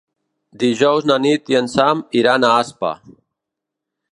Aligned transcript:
Dijous 0.61 1.05
na 1.09 1.17
Nit 1.25 1.51
i 1.53 1.59
en 1.59 1.69
Sam 1.75 2.01
iran 2.23 2.49
a 2.49 2.51
Aspa. 2.63 2.91